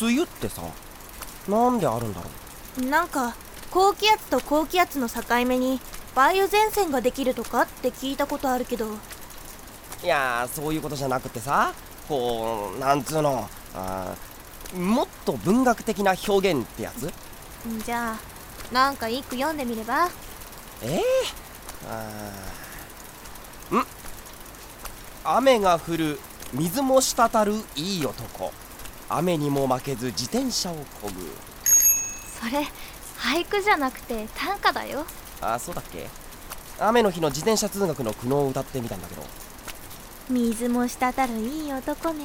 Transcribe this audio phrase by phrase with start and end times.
[0.00, 0.62] 梅雨ってさ
[1.48, 3.34] なんであるんだろなんか
[3.70, 5.80] 高気圧と高気圧の境目に
[6.16, 8.86] 梅雨前線ができるとかって聞いたことあるけど。
[8.86, 8.98] う
[10.02, 11.74] いやーそういうことじゃなくてさ
[12.08, 17.12] こうなんつうのあーもっと文学的な表現ってやつ？
[17.84, 20.08] じゃあなんか一句読んでみれば？
[20.82, 21.02] ええ
[21.88, 23.86] あーん。
[25.24, 26.18] 雨が降る
[26.54, 28.52] 水も滴るいい男
[29.12, 31.12] 雨にも負けず自転車をこぐ。
[31.64, 32.66] それ
[33.18, 35.04] 俳句じゃなくて短歌だよ。
[35.40, 36.08] あそうだっけ？
[36.78, 39.22] 雨の日の自転車通学の苦悩を歌ってみたんだけど。
[40.30, 42.24] 水も滴るいい男ね。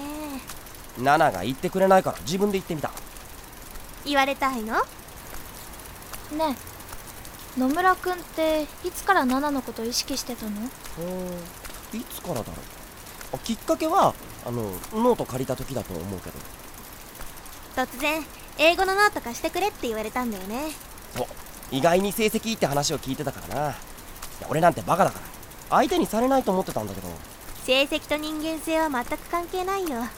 [0.99, 2.91] ナナが言ってくれないから自分で言ってみた。
[4.05, 4.75] 言われたいの？
[4.75, 6.55] ね
[7.57, 10.51] え野村くんっていつからナナのこと意識してたの？
[11.93, 12.55] いつからだろう。
[13.33, 14.13] あきっかけは
[14.45, 16.37] あのノート借りた時だと思うけど
[17.75, 18.23] 突然
[18.57, 20.71] 英語のノート貸してくれって言われたんだよね。
[21.15, 21.27] そう
[21.71, 23.75] 意外に成績いいって話を聞いてたからな。
[24.49, 25.25] 俺なんてバカだから。
[25.77, 27.07] 相手にされないと思ってたんだけど。
[27.65, 29.99] 成績と人間性は全く関係ないよ。
[29.99, 30.09] っ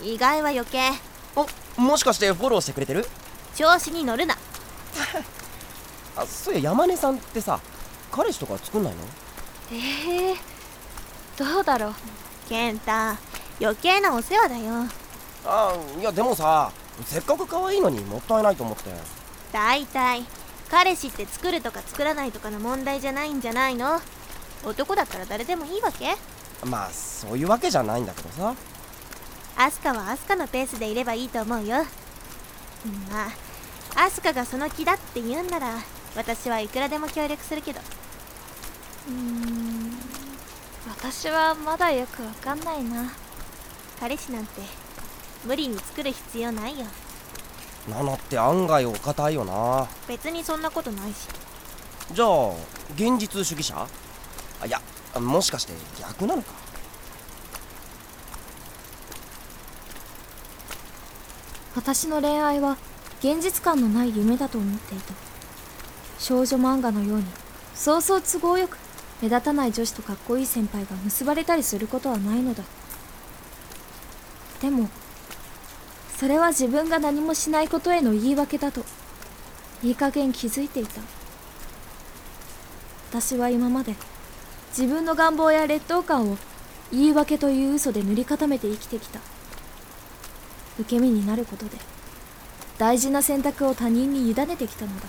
[0.00, 0.90] て意外は余計。
[1.36, 1.46] お
[1.80, 3.06] もしかしてフォローしてくれてる？
[3.54, 4.36] 調子に乗るな。
[6.16, 7.60] あそういや山根さんってさ
[8.10, 8.98] 彼氏とか作んないの？
[9.72, 10.36] ええ
[11.38, 11.94] どうだろう。
[12.48, 12.90] 健太
[13.60, 14.86] 余計なお世話だよ
[15.44, 16.70] あいやでもさ
[17.04, 18.90] せっかく可愛いのにもったいないと思って。
[19.52, 20.24] 大体
[20.70, 24.00] 彼氏って作るとか作らないとかの問題じゃないんじゃないの？
[24.64, 26.14] 男だったら誰でもいいわけ？
[26.64, 28.54] まあそういうわけじゃないんだけどさ。
[29.56, 31.84] アスカはアスカのペースでいればいいと思うよ。
[33.10, 33.26] ま
[33.96, 35.74] あアスカがその気だって言うんなら
[36.14, 37.80] 私はいくらでも協力するけど。
[39.08, 39.98] うーん
[40.86, 43.10] 私はまだよくわかんないな。
[43.98, 44.60] 彼氏なんて
[45.44, 46.86] 無理に作る必要ないよ。
[47.88, 49.88] ナナって案外お堅いよな。
[50.06, 51.26] 別にそんなことないし。
[52.12, 52.50] じゃあ
[52.94, 53.86] 現実主義者？
[54.62, 54.80] あいや
[55.18, 56.52] もしかして逆なのか？
[61.74, 62.76] 私の恋愛は
[63.20, 65.14] 現実感のない夢だと思っていた。
[66.18, 67.24] 少女漫画のように
[67.74, 68.76] そうそう都合よく
[69.22, 72.62] 目立たない女子とかっこいい先輩が結ばれたりすることはないのだ。
[74.60, 74.90] でも
[76.20, 78.84] それは自分が何もしないことへの言い訳だと
[79.82, 81.00] いい加減気づいていた。
[83.08, 83.94] 私は今まで
[84.68, 86.36] 自分の願望や劣等感を
[86.92, 89.18] 言い訳という嘘で塗り固めて生きてきた。
[90.78, 91.78] 受け身になることで
[92.76, 95.06] 大事な選択を他人に委ねてきたのだ。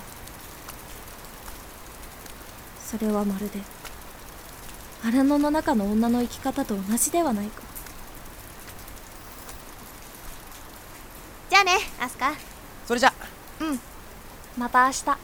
[2.86, 3.60] それはまるで
[5.04, 7.71] 荒野の中の女の生き方と同じではないか。
[11.62, 12.34] ゃあねアスカ。
[12.88, 13.14] それじゃ。
[14.58, 15.18] また明日。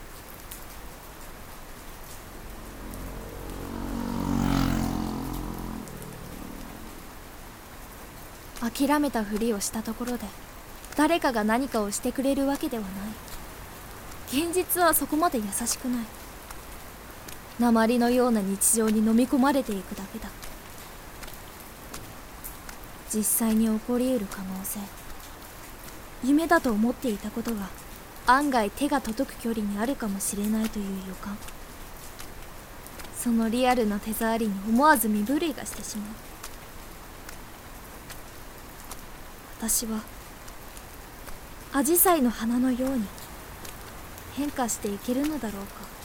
[8.87, 10.25] 諦めたふりをしたところで
[10.95, 12.91] 誰かが何かをしてくれるわけではない。
[14.45, 16.05] 現実はそこまで優しくない。
[17.59, 20.29] 鉛のような日常に飲み込まれていくだけだ。
[23.11, 24.79] 実際に起こり得る可能性
[26.23, 27.69] 夢だと思っていたことが
[28.25, 31.37] 案外手が届く距離にあるかもしれないという予感。
[33.17, 36.07] そのリアルな手触りに思わず身震いがしてしまう。
[39.59, 40.01] 私は
[41.73, 43.03] アジサイの花のように
[44.35, 45.97] 変化していけるのだろうか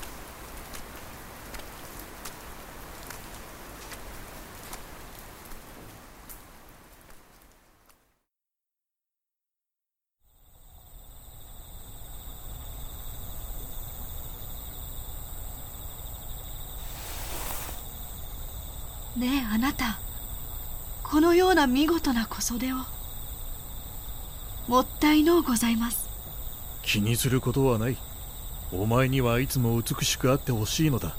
[19.15, 19.99] ねえあなた
[21.03, 22.77] このような見事な小袖を
[24.67, 26.09] もったいのうございます。
[26.83, 27.99] 気にすることはない。
[28.73, 31.15] お前にはいつも美しくあってほしいのだ。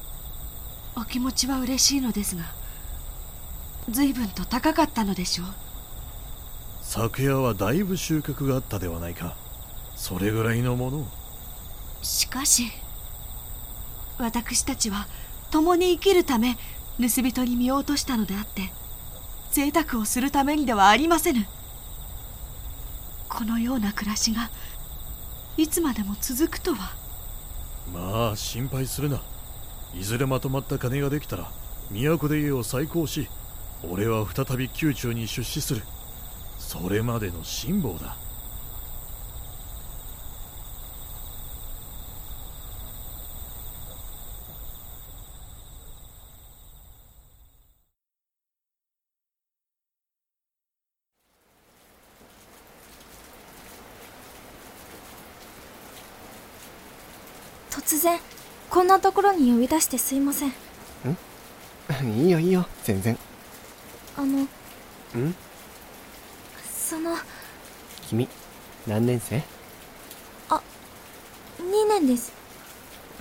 [0.96, 2.46] お気持ちは嬉しいのですが
[3.88, 5.48] 随分と高かったのでしょう。
[6.82, 9.36] 昨夜はだいぶ収穫があったではないか。
[9.96, 11.08] それぐらいのものを。
[12.02, 12.72] しかし
[14.18, 15.06] 私たちは
[15.52, 16.58] 共に生きるため
[17.00, 18.72] 盗人に見落としたのであって
[19.52, 21.46] 贅沢をするためにではありませぬ。
[23.30, 24.50] このような暮らしが
[25.58, 26.96] いつまでも続くとは。
[27.94, 29.22] まあ心配するな。
[29.96, 31.52] いずれまとまった金ができたら
[31.92, 33.28] 都で家を再興し
[33.88, 35.84] 俺は再び宮中に出資する。
[36.58, 38.16] それまでの辛抱だ
[57.70, 58.18] 突然
[58.70, 60.54] こんなところに呼び出してすいません。
[62.22, 62.66] いいよいいよ。
[62.84, 63.18] 全然。
[64.16, 64.48] あのん？
[66.88, 67.16] その
[68.08, 68.28] 君
[68.86, 69.38] 何年生
[70.48, 72.32] ？2年です。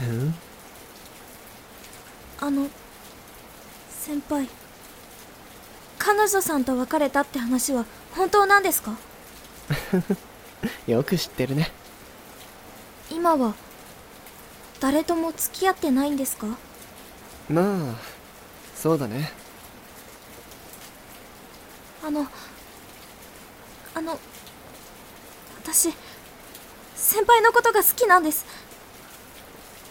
[0.00, 0.34] うん？
[2.40, 2.68] あの
[3.88, 4.46] 先輩
[5.98, 8.92] 彼女さんと別れたって話は本当なんですか？
[10.86, 11.70] よく知ってるね。
[13.10, 13.54] 今は
[14.82, 16.48] 誰とも付き合ってないんですか？
[17.48, 17.94] まあ
[18.74, 19.30] そうだね。
[22.04, 22.26] あの
[23.94, 24.18] あの
[25.62, 25.94] 私
[26.96, 28.44] 先輩のことが好きなんです。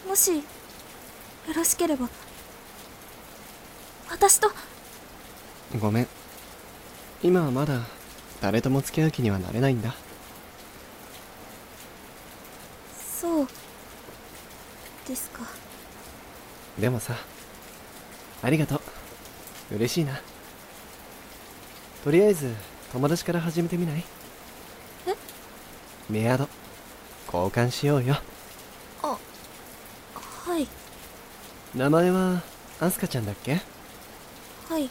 [0.06, 0.44] もしよ
[1.56, 2.10] ろしければ。
[4.10, 4.52] 私と。
[5.80, 6.08] ごめん。
[7.24, 7.80] 今はまだ
[8.42, 9.96] 誰とも付き合う気にはなれないんだ。
[13.22, 13.48] そう
[15.12, 15.42] ですか。
[16.80, 17.16] でもさ
[18.42, 19.76] ありがとう。
[19.76, 20.22] 嬉しいな。
[22.04, 22.50] とりあえず
[22.94, 24.04] 友達から始めてみない？
[25.08, 25.16] え？
[26.10, 26.48] メアド
[27.26, 28.16] 交換しようよ。
[29.02, 30.68] はい。
[31.76, 32.42] 名前は
[32.80, 33.62] アスカちゃんだっけ？
[34.70, 34.90] はい。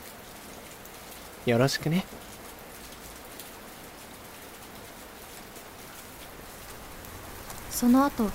[1.47, 2.05] よろしくね。
[7.71, 8.31] その後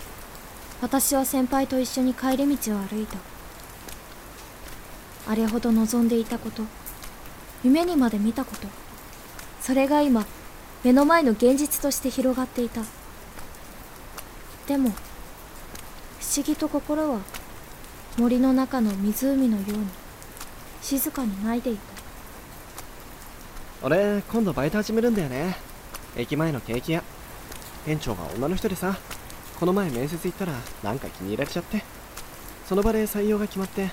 [0.82, 3.18] 私は先輩と一緒に帰り道を歩いた。
[5.28, 6.64] あれほど望んでいたこと
[7.64, 8.68] 夢にまで見たこと。
[9.62, 10.26] それが今
[10.84, 12.82] 目の前の現実として広がっていた。
[14.68, 14.94] でも不
[16.38, 17.20] 思議と心は
[18.18, 19.88] 森の中の湖のように
[20.82, 21.82] 静かに泣いていた。
[23.82, 25.58] 俺今度バイト始めるんだよね。
[26.16, 27.04] 駅前のケーキ屋。
[27.86, 28.96] 店長が女の人でさ。
[29.60, 30.54] この前面接行ったら
[30.84, 31.84] なんか気に入られちゃって。
[32.68, 33.92] その場で採用が決まって。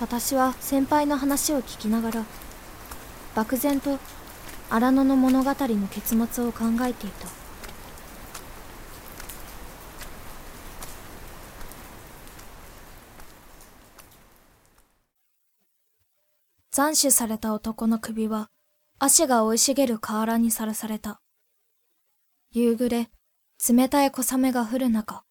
[0.00, 2.24] 私は先輩の話を聞きながら
[3.34, 3.98] 漠然と
[4.68, 7.28] 荒野の物語の結末を考えていた。
[16.70, 18.50] 斬首された男の首は
[18.98, 21.22] 足が生い茂る河原にさらされた。
[22.50, 23.08] 夕暮れ
[23.58, 25.24] 冷たい小雨が降る中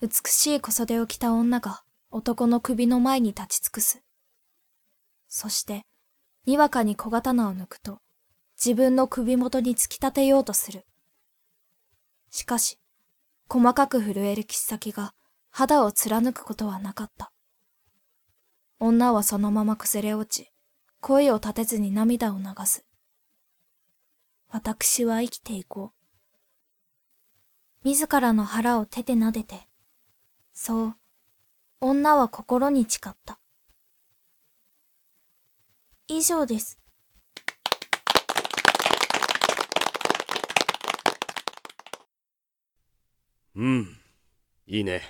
[0.00, 4.02] 美しい小袖を着た女が男の首の前に立ち尽くす。
[5.28, 5.86] そして、
[6.46, 8.00] にわかに小刀を抜くと、
[8.56, 10.84] 自分の首元に突き立てようとする。
[12.30, 12.80] しかし、
[13.48, 15.14] 細かく震える切っ先が
[15.50, 17.30] 肌を貫くことはなかった。
[18.78, 20.50] 女はそのまま崩れ落ち、
[21.00, 22.84] 声を立てずに涙を流す。
[24.48, 25.99] 私は生きていこう。
[27.82, 29.66] 自らの腹を手で撫でて、
[30.52, 30.94] そう、
[31.80, 33.38] 女は心に誓った。
[36.06, 36.78] 以上です。
[43.54, 43.96] うん
[44.66, 45.02] いいね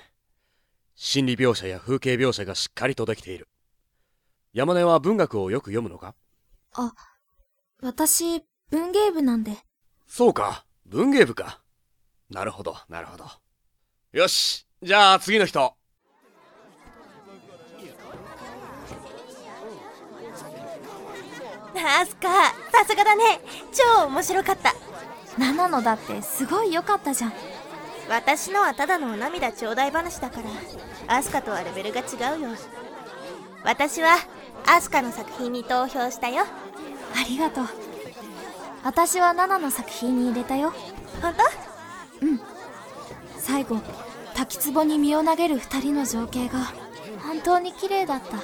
[0.94, 3.48] 心理描写や風景描写がしっかりとできている
[4.52, 6.14] 山根は文学をよく読むのか？
[6.74, 6.94] あ、
[7.82, 9.56] 私、文芸部なんで。
[10.06, 11.60] そうか文芸部か
[12.30, 13.24] なるほどなるほど。
[14.12, 15.74] よしじゃあ次の人。
[21.82, 22.28] アスカ
[22.72, 23.40] さすがだね。
[23.72, 24.74] 超面白かった。
[25.38, 27.32] ナナのだってすごい良かったじゃん。
[28.08, 31.16] 私のはただのお涙ちょうだい話だから。
[31.16, 32.50] アスカとはレベルが違うよ。
[33.64, 34.16] 私は
[34.66, 36.44] アスカの作品に投票したよ。
[36.44, 37.64] ありがとう。
[38.84, 40.72] 私はナナの作品に入れたよ。
[41.20, 41.34] 本
[43.38, 43.78] 最後、
[44.34, 46.72] 滝壺に身を投げる二人の情景が
[47.22, 48.36] 本当に綺麗だった。
[48.36, 48.42] 当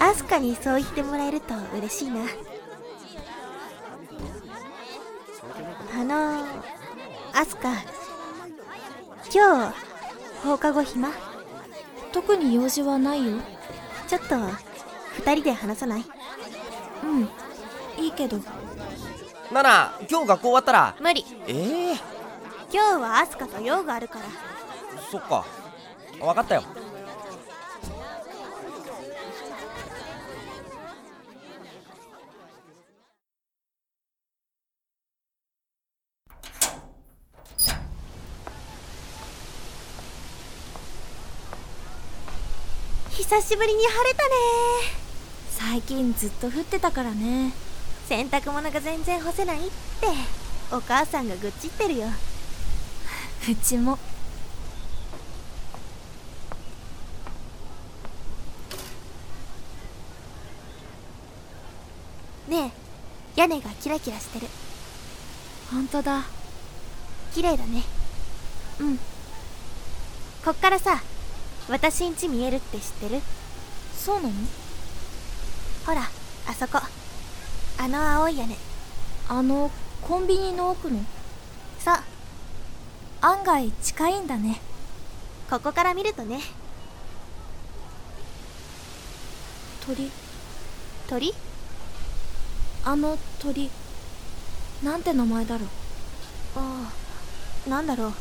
[0.04, 2.20] アスカにそう言ってもらえると嬉しいな
[5.98, 6.44] あの
[7.32, 7.70] アスカ
[9.32, 9.74] 今日
[10.42, 11.10] 放課後暇？
[12.12, 13.38] 特に用事はないよ。
[14.06, 14.36] ちょっと
[15.16, 16.04] 二人で話さない？
[17.02, 17.28] うん、
[18.04, 18.38] いいけど。
[19.54, 20.96] ナナ今日学校終わったら？
[21.00, 21.24] 無理。
[21.46, 21.94] ええ。
[22.72, 24.24] 今日はアスカと用があるから。
[25.12, 25.44] そっか。
[26.18, 26.64] 分かったよ。
[43.10, 44.30] 久しぶりに晴れたね。
[45.50, 47.52] 最近ずっと降ってたからね。
[48.08, 49.60] 洗濯物が全然干せないっ
[50.00, 50.06] て。
[50.72, 52.06] お母さんが愚痴ってるよ。
[52.06, 53.98] うちも。
[62.48, 62.72] ね
[63.36, 64.48] え屋根がキラキラしてる。
[65.70, 66.24] 本当だ。
[67.34, 67.82] 綺麗だね。
[68.80, 68.98] うん。
[70.44, 71.00] こっからさ
[71.68, 73.22] 私ん家見えるって知ってる？
[73.96, 74.34] そうなの？
[75.86, 76.02] ほら
[76.46, 76.78] あそこ
[77.78, 78.56] あの青い屋根。
[79.28, 79.70] あの
[80.02, 80.98] コンビニの奥の。
[81.78, 81.94] そう
[83.20, 84.60] 案外近いんだね。
[85.50, 86.40] ここから見るとね。
[89.86, 90.10] 鳥？
[91.08, 91.34] 鳥？
[92.84, 93.70] あの鳥。
[94.82, 95.68] なんて名前だろう？
[96.56, 96.92] あ
[97.66, 98.12] あなんだろう。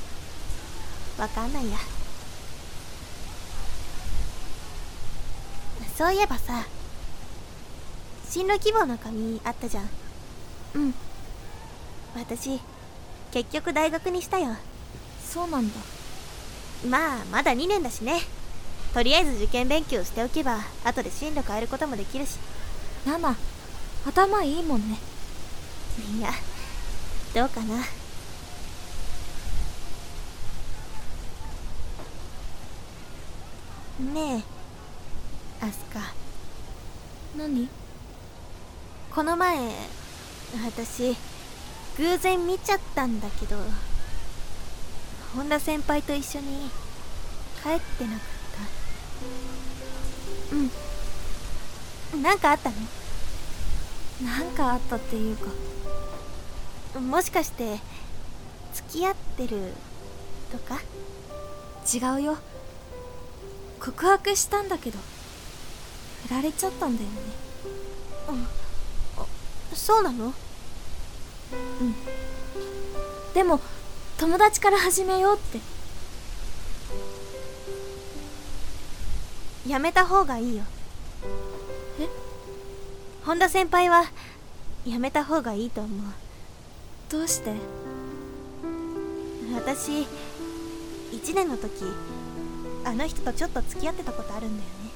[1.21, 1.77] わかんないや。
[5.97, 6.65] そういえばさ
[8.33, 9.89] 進路希望の紙あったじゃん。
[10.73, 10.95] うん。
[12.15, 12.59] 私
[13.31, 14.55] 結局大学にしたよ。
[15.23, 15.75] そうなんだ。
[16.89, 18.21] まあまだ2年だしね。
[18.91, 22.39] とりあえず受験勉強しておけば後で進路変えることもできるし。
[23.05, 23.35] ナナ
[24.03, 24.97] 頭いいもんね。
[26.17, 26.31] いや
[27.35, 27.75] どうかな。
[34.11, 34.43] ね
[35.61, 35.65] え。
[35.67, 35.99] アスカ
[37.37, 37.82] 何？
[39.13, 39.57] この前
[40.65, 41.15] 私
[41.97, 43.57] 偶然見ちゃったんだけど
[45.35, 46.71] 本田先輩と一緒に
[47.61, 48.19] 帰ってなかっ
[50.49, 50.55] た。
[52.15, 52.23] うん。
[52.23, 52.75] なんかあったの？
[54.29, 55.49] なんかあったっていうか
[56.99, 57.79] もしかして
[58.73, 59.73] 付き合ってる
[60.51, 60.81] とか？
[61.93, 62.37] 違うよ。
[63.79, 64.97] 告白したんだけど
[66.27, 67.15] 振られちゃったんだよね。
[68.29, 68.47] うん。
[69.75, 70.25] そうなの？
[70.25, 70.29] う
[71.83, 71.95] ん。
[73.33, 73.59] でも
[74.17, 75.59] 友達から始めようって。
[79.67, 80.63] やめた方がいいよ。
[81.99, 82.07] え？
[83.25, 84.03] 本田先輩は
[84.85, 86.01] やめた方がいいと思う。
[87.09, 87.53] どうして？
[89.55, 90.07] 私
[91.11, 91.71] 1年の時
[92.85, 94.89] あの人とちょっと付き合ってたことあるんだよね。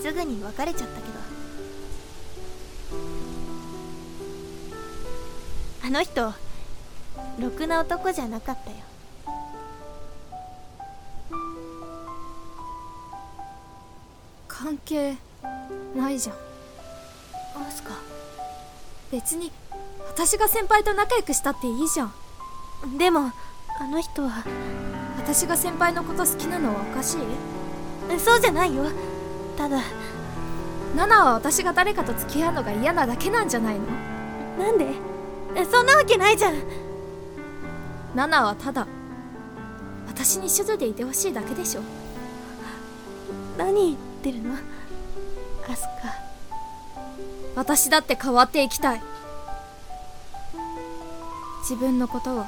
[0.00, 1.00] すぐに別れちゃった
[5.86, 6.32] あの人
[7.38, 8.76] ろくな男じゃなかったよ。
[14.48, 15.16] 関係
[15.94, 16.36] ないじゃん。
[17.68, 17.90] アスカ
[19.12, 19.52] 別に
[20.08, 22.96] 私が先輩と仲良くしたっていいじゃん。
[22.96, 23.30] でも
[23.78, 24.42] あの人は。
[25.18, 28.18] 私が先輩のこと好きなのはおかしい？
[28.18, 28.84] そうじゃないよ。
[29.58, 29.82] ただ。
[30.96, 33.84] ナナは私が誰かと付き合うのが嫌なだけなんじゃないの？
[34.58, 34.86] なんで？
[35.70, 36.54] そんなわけないじゃん。
[38.14, 38.86] ナナはただ
[40.06, 41.80] 私に処女でいてほしいだけでしょ。
[43.56, 44.54] 何言ってるの？
[44.54, 46.14] アスカ。
[47.56, 49.02] 私だって変わっていきたい。
[51.60, 52.46] 自分のことは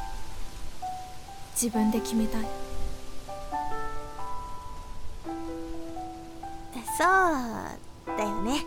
[1.55, 2.47] 自分で決めたい。
[6.99, 8.65] そうだよね。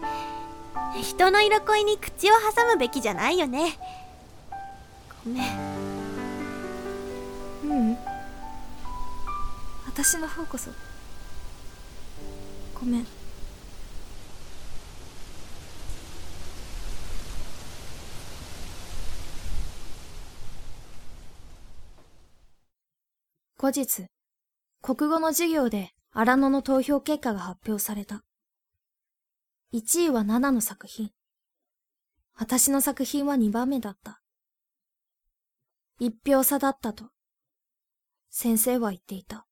[1.02, 3.78] 人の色恋に口を挟むべきじゃないよね
[5.30, 5.46] ごめん
[7.64, 7.98] ううん。
[9.86, 10.72] 私の方こそ。
[12.74, 13.06] ごめん。
[23.58, 24.06] 後日
[24.82, 28.24] 国語の授業で荒野の投票結果が発表された。
[29.74, 31.12] 1位は7の作品。
[32.34, 34.19] 私の作品は2番目だった
[36.02, 37.10] 一票差だったと
[38.30, 39.46] 先生は言っていた。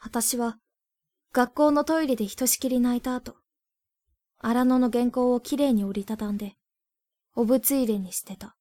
[0.00, 0.58] 私は
[1.30, 3.36] 学校のトイレでひとしきり泣いた後、
[4.38, 6.56] 荒野の原稿をきれいに折りたたんで、
[7.36, 8.56] お物入れに捨てた。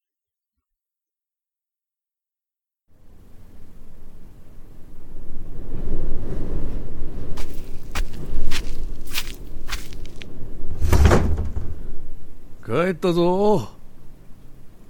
[12.65, 13.69] 帰ったぞ。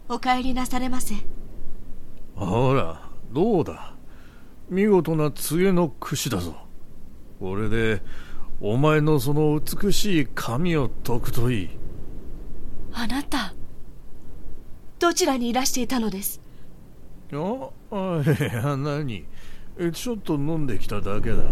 [0.10, 1.14] お帰りなされませ。
[2.36, 3.94] ほらどうだ。
[4.68, 6.67] 見事な杖の櫛だぞ
[7.39, 8.01] これで
[8.60, 11.70] お前のその美しい髪を解くといい。
[12.94, 13.53] あなた
[15.00, 16.41] どちらにいらしていたのです？
[17.32, 19.25] ああいや何？
[19.94, 21.44] ちょっと飲んできただけだ。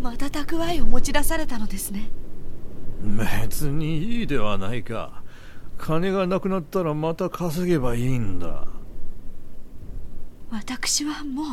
[0.00, 2.08] また蓄えを持ち出されたのですね。
[3.42, 5.22] 別にいいではないか。
[5.76, 8.66] 金がなくなったらまた稼げばいいんだ。
[10.50, 11.46] 私はもう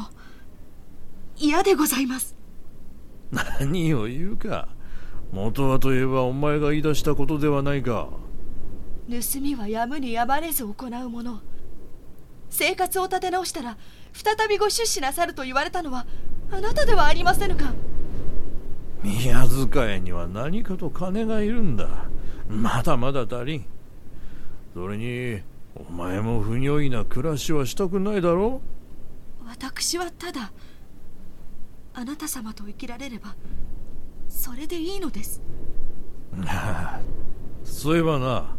[1.38, 2.36] 嫌でございます
[3.32, 4.70] 何を言うか。
[5.32, 8.10] 元はといえばお前が言い出したことではないか。
[9.10, 11.42] 盗みはやむにやまれず行うもの。
[12.50, 13.78] 生活を立て直したら
[14.14, 16.06] 再びご出資なさると言われたのは
[16.52, 17.74] あなたではありませぬか。
[19.04, 21.88] 宮遣いには何かと金がいるんだ。
[22.48, 23.66] まだまだ足りん。
[24.74, 25.42] それに
[25.76, 28.62] お前も不如意な暮らしはしたくないだろ
[29.46, 30.52] 私はただ
[31.98, 33.36] あなた様と生きられれば
[34.28, 35.42] それでいいのです。
[37.64, 38.56] そういえばな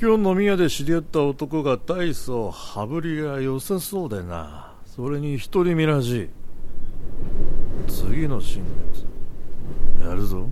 [0.00, 4.72] 今日飲み屋で知り合った男が大層羽振りが良さそうでな。
[4.86, 6.28] それに一人見らしい
[7.86, 9.06] 次の新月。
[10.04, 10.48] やるぞ。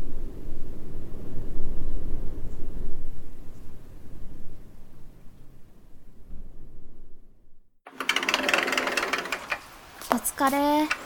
[10.11, 11.06] お疲れ。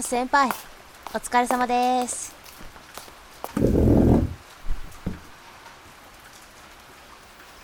[0.00, 0.48] 先輩
[1.14, 2.34] お疲れ様です。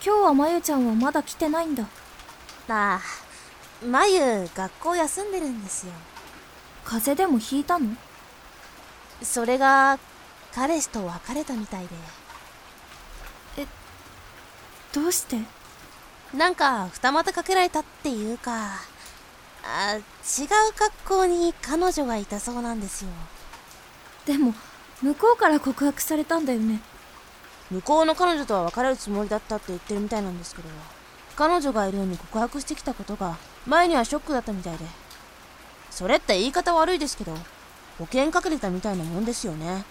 [0.05, 1.83] 今日はまゆちゃんはまだ来てないんだ。
[2.69, 3.01] ああ
[3.83, 5.93] まゆ学校休んでるんですよ。
[6.85, 7.95] 風邪でもひいたの？
[9.23, 9.97] それが
[10.53, 11.89] 彼氏と別れたみたいで。
[14.93, 15.37] どうして？
[16.33, 18.69] なんか二股かけられたっていうか
[19.63, 20.01] あ違う
[20.77, 23.09] 学校に彼女がいたそうなんですよ。
[24.25, 24.53] でも
[25.01, 26.81] 向こうから告白されたんだよね。
[27.71, 30.69] 向こうの彼女とは別れるつもりだったって言ってるみたいなんですけど
[31.35, 34.85] 彼女がいるのに告白してきたことが前にはショックだったみたいで。
[35.91, 37.33] それって言い方悪いですけど
[37.97, 39.83] 保険かけてたみたいなもんですよね。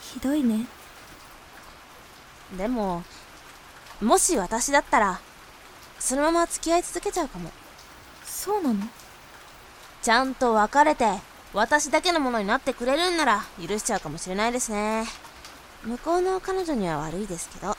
[0.00, 0.66] ひどいね。
[2.56, 3.02] でも
[4.00, 5.20] もし私だったら
[5.98, 7.50] そのまま付き合い続けちゃうかも
[8.38, 8.76] そうなの？
[10.00, 11.06] ちゃんと別れて
[11.52, 15.06] 私だけのものになってくれるんなら許しちゃうかもしれないですね。
[15.84, 17.76] 向こうの彼女には悪いですけど